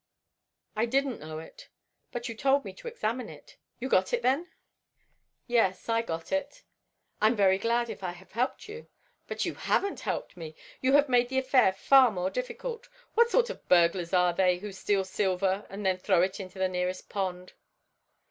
"I 0.75 0.87
didn't 0.87 1.19
know 1.19 1.37
it." 1.37 1.69
"But 2.11 2.27
you 2.27 2.33
told 2.33 2.65
me 2.65 2.73
to 2.73 2.87
examine 2.87 3.29
it." 3.29 3.57
"You 3.79 3.87
got 3.87 4.13
it, 4.13 4.23
then?" 4.23 4.47
"Yes, 5.45 5.87
I 5.89 6.01
got 6.01 6.31
it." 6.31 6.63
"I 7.21 7.27
am 7.27 7.35
very 7.35 7.59
glad 7.59 7.87
if 7.87 8.01
I 8.03 8.13
have 8.13 8.31
helped 8.31 8.67
you." 8.67 8.87
"But 9.27 9.45
you 9.45 9.53
haven't 9.53 9.99
helped 9.99 10.35
me. 10.35 10.55
You 10.81 10.93
have 10.93 11.07
made 11.07 11.29
the 11.29 11.37
affair 11.37 11.71
far 11.71 12.09
more 12.09 12.31
difficult. 12.31 12.89
What 13.13 13.29
sort 13.29 13.51
of 13.51 13.69
burglars 13.69 14.11
are 14.11 14.33
they 14.33 14.57
who 14.57 14.71
steal 14.71 15.03
silver 15.03 15.67
and 15.69 15.85
then 15.85 15.99
throw 15.99 16.23
it 16.23 16.39
into 16.39 16.57
the 16.57 16.67
nearest 16.67 17.07
pond?" 17.07 17.53